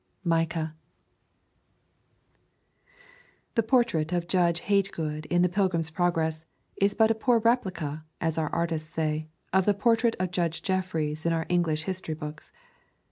Micah. 0.23 0.73
The 3.53 3.61
portrait 3.61 4.11
of 4.11 4.27
Judge 4.27 4.61
Hate 4.61 4.91
good 4.91 5.27
in 5.27 5.43
The 5.43 5.47
Pilgrim's 5.47 5.91
Progress 5.91 6.43
is 6.77 6.95
but 6.95 7.11
a 7.11 7.13
poor 7.13 7.37
replica, 7.37 8.03
as 8.19 8.39
our 8.39 8.49
artists 8.49 8.89
say, 8.89 9.29
of 9.53 9.67
the 9.67 9.75
portrait 9.75 10.15
of 10.19 10.31
Judge 10.31 10.63
Jeffreys 10.63 11.23
in 11.23 11.33
our 11.33 11.45
English 11.49 11.83
history 11.83 12.15
books. 12.15 12.51